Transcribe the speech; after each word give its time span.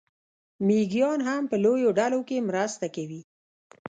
مېږیان 0.65 1.19
هم 1.27 1.43
په 1.51 1.55
لویو 1.63 1.89
ډلو 1.99 2.19
کې 2.27 2.45
مرسته 2.49 2.85
کوي. 2.95 3.21